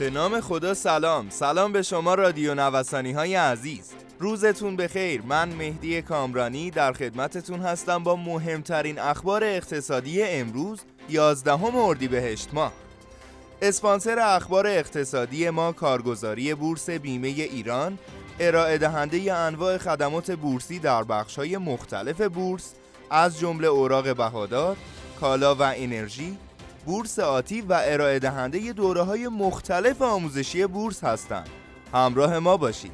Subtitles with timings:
[0.00, 1.30] به نام خدا سلام.
[1.30, 3.92] سلام به شما رادیو نوسانی های عزیز.
[4.18, 5.22] روزتون بخیر.
[5.22, 12.72] من مهدی کامرانی در خدمتتون هستم با مهمترین اخبار اقتصادی امروز 11 اردیبهشت ماه.
[13.62, 17.98] اسپانسر اخبار اقتصادی ما کارگزاری بورس بیمه ایران
[18.40, 22.72] ارائه دهنده انواع خدمات بورسی در بخش‌های مختلف بورس
[23.10, 24.76] از جمله اوراق بهادار،
[25.20, 26.38] کالا و انرژی،
[26.86, 31.48] بورس آتی و ارائه دهنده دوره های مختلف آموزشی بورس هستند.
[31.94, 32.92] همراه ما باشید.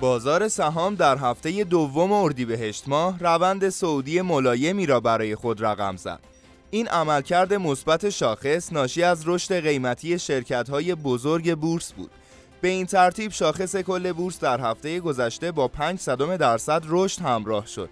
[0.00, 6.20] بازار سهام در هفته دوم اردیبهشت ماه روند سعودی ملایمی را برای خود رقم زد.
[6.70, 12.10] این عملکرد مثبت شاخص ناشی از رشد قیمتی شرکت‌های بزرگ بورس بود.
[12.60, 17.66] به این ترتیب شاخص کل بورس در هفته گذشته با 5 صدم درصد رشد همراه
[17.66, 17.90] شد.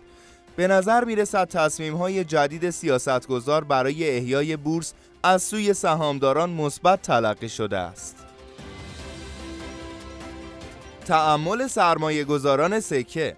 [0.61, 4.93] به نظر می‌رسد تصمیم های جدید سیاستگزار برای احیای بورس
[5.23, 8.17] از سوی سهامداران مثبت تلقی شده است.
[11.07, 13.37] تعمل سرمایه گذاران سکه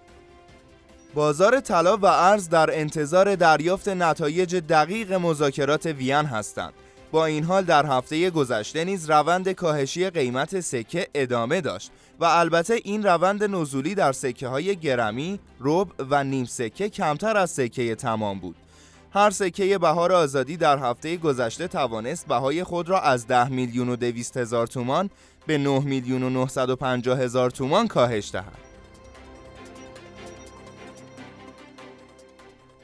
[1.13, 6.73] بازار طلا و ارز در انتظار دریافت نتایج دقیق مذاکرات وین هستند.
[7.13, 12.79] با این حال در هفته گذشته نیز روند کاهشی قیمت سکه ادامه داشت و البته
[12.83, 18.39] این روند نزولی در سکه های گرمی، روب و نیم سکه کمتر از سکه تمام
[18.39, 18.55] بود.
[19.11, 23.95] هر سکه بهار آزادی در هفته گذشته توانست بهای خود را از 10 میلیون و
[23.95, 25.09] 200 هزار تومان
[25.47, 28.72] به 9 میلیون و 950 هزار تومان کاهش دهد.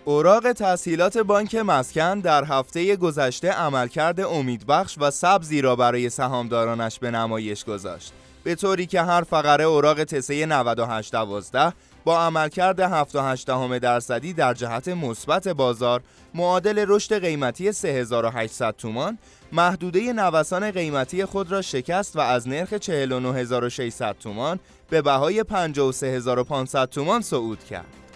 [0.09, 7.11] اوراق تسهیلات بانک مسکن در هفته گذشته عملکرد امیدبخش و سبزی را برای سهامدارانش به
[7.11, 14.53] نمایش گذاشت به طوری که هر فقره اوراق تسه 9812 با عملکرد 7.8 درصدی در
[14.53, 16.02] جهت مثبت بازار
[16.33, 19.17] معادل رشد قیمتی 3800 تومان
[19.52, 24.59] محدوده نوسان قیمتی خود را شکست و از نرخ 49600 تومان
[24.89, 28.08] به بهای 53500 تومان صعود کرد.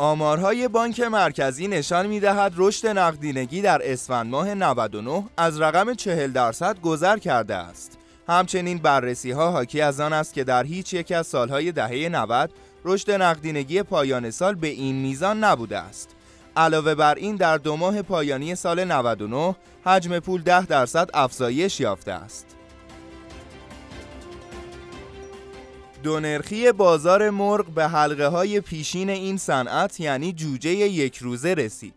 [0.00, 6.80] آمارهای بانک مرکزی نشان می‌دهد رشد نقدینگی در اسفند ماه 99 از رقم 40 درصد
[6.80, 7.98] گذر کرده است.
[8.28, 12.50] همچنین بررسی ها حاکی از آن است که در هیچ یک از سالهای دهه 90
[12.84, 16.10] رشد نقدینگی پایان سال به این میزان نبوده است.
[16.56, 22.12] علاوه بر این در دو ماه پایانی سال 99 حجم پول 10 درصد افزایش یافته
[22.12, 22.59] است.
[26.02, 31.94] دونرخی بازار مرغ به حلقه های پیشین این صنعت یعنی جوجه یک روزه رسید.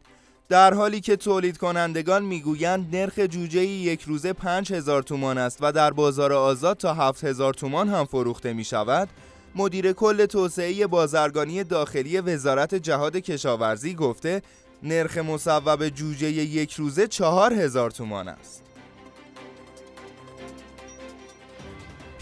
[0.49, 5.91] در حالی که تولید کنندگان می‌گویند نرخ جوجه یک روزه 5000 تومان است و در
[5.91, 9.09] بازار آزاد تا 7000 تومان هم فروخته می شود،
[9.55, 14.41] مدیر کل توسعه بازرگانی داخلی وزارت جهاد کشاورزی گفته
[14.83, 18.72] نرخ مصوب جوجه یک روزه 4000 تومان است.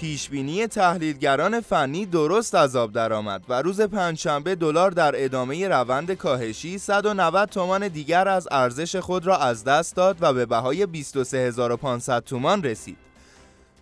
[0.01, 6.77] پیشبینی تحلیلگران فنی درست از آب درآمد و روز پنجشنبه دلار در ادامه روند کاهشی
[6.77, 12.63] 190 تومان دیگر از ارزش خود را از دست داد و به بهای 23500 تومان
[12.63, 12.97] رسید.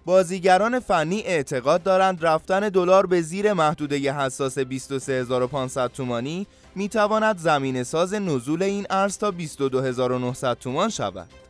[0.05, 7.83] بازیگران فنی اعتقاد دارند رفتن دلار به زیر محدوده حساس 23500 تومانی می تواند زمین
[7.83, 11.48] ساز نزول این ارز تا 22900 تومان شود.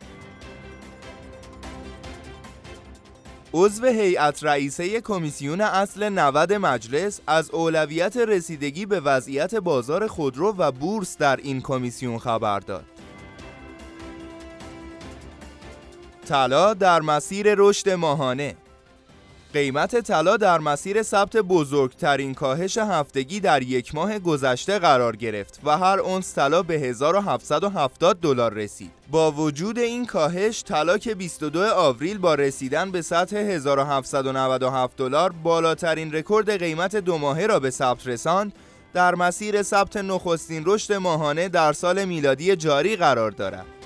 [3.54, 10.72] عضو هیئت رئیسه کمیسیون اصل 90 مجلس از اولویت رسیدگی به وضعیت بازار خودرو و
[10.72, 12.84] بورس در این کمیسیون خبر داد.
[16.26, 18.56] طلا در مسیر رشد ماهانه
[19.52, 25.78] قیمت طلا در مسیر ثبت بزرگترین کاهش هفتگی در یک ماه گذشته قرار گرفت و
[25.78, 28.90] هر اونس طلا به 1770 دلار رسید.
[29.10, 36.12] با وجود این کاهش طلا که 22 آوریل با رسیدن به سطح 1797 دلار بالاترین
[36.12, 38.52] رکورد قیمت دو ماهه را به ثبت رساند
[38.92, 43.79] در مسیر ثبت نخستین رشد ماهانه در سال میلادی جاری قرار دارد.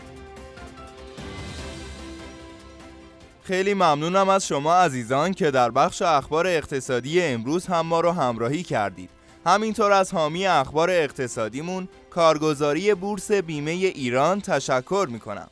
[3.47, 8.63] خیلی ممنونم از شما عزیزان که در بخش اخبار اقتصادی امروز هم ما رو همراهی
[8.63, 9.11] کردید.
[9.47, 15.49] همینطور از حامی اخبار اقتصادیمون کارگزاری بورس بیمه ایران تشکر می‌کنم.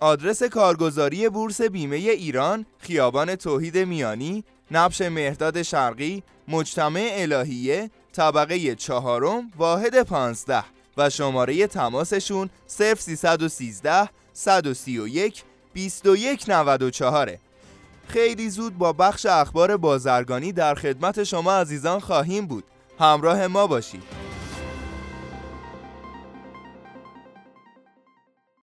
[0.00, 9.50] آدرس کارگزاری بورس بیمه ایران خیابان توحید میانی نبش مهداد شرقی مجتمع الهیه طبقه چهارم
[9.56, 10.64] واحد پانزده
[10.96, 15.44] و شماره تماسشون 0313 131
[15.76, 17.38] 2194
[18.08, 22.64] خیلی زود با بخش اخبار بازرگانی در خدمت شما عزیزان خواهیم بود.
[23.00, 24.25] همراه ما باشید.